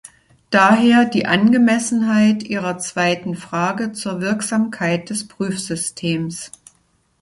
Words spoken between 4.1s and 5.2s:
Wirksamkeit